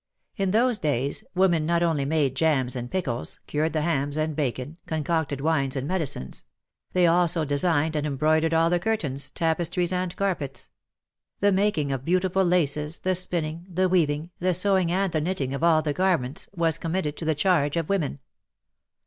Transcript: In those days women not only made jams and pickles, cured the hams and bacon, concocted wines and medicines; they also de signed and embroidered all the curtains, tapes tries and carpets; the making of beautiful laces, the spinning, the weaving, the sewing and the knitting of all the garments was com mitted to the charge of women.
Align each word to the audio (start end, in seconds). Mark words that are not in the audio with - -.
In 0.35 0.49
those 0.49 0.79
days 0.79 1.23
women 1.35 1.63
not 1.63 1.83
only 1.83 2.05
made 2.05 2.33
jams 2.35 2.75
and 2.75 2.89
pickles, 2.89 3.37
cured 3.45 3.73
the 3.73 3.83
hams 3.83 4.17
and 4.17 4.35
bacon, 4.35 4.77
concocted 4.87 5.41
wines 5.41 5.75
and 5.75 5.87
medicines; 5.87 6.43
they 6.93 7.05
also 7.05 7.45
de 7.45 7.55
signed 7.59 7.95
and 7.95 8.07
embroidered 8.07 8.51
all 8.51 8.71
the 8.71 8.79
curtains, 8.79 9.29
tapes 9.29 9.69
tries 9.69 9.93
and 9.93 10.15
carpets; 10.15 10.69
the 11.39 11.51
making 11.51 11.91
of 11.91 12.03
beautiful 12.03 12.43
laces, 12.43 12.97
the 13.01 13.13
spinning, 13.13 13.67
the 13.71 13.87
weaving, 13.87 14.31
the 14.39 14.55
sewing 14.55 14.91
and 14.91 15.11
the 15.13 15.21
knitting 15.21 15.53
of 15.53 15.63
all 15.63 15.83
the 15.83 15.93
garments 15.93 16.49
was 16.51 16.79
com 16.79 16.93
mitted 16.93 17.15
to 17.17 17.23
the 17.25 17.35
charge 17.35 17.77
of 17.77 17.87
women. 17.87 18.17